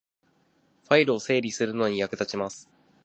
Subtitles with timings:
[0.85, 2.67] ファイルを整理するのに役立ちます